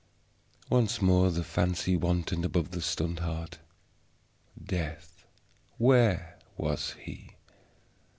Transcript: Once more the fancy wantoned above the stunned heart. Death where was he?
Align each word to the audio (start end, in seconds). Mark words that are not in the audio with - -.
Once 0.71 0.99
more 0.99 1.29
the 1.29 1.43
fancy 1.43 1.95
wantoned 1.95 2.43
above 2.43 2.71
the 2.71 2.81
stunned 2.81 3.19
heart. 3.19 3.59
Death 4.65 5.25
where 5.77 6.39
was 6.57 6.95
he? 7.03 7.35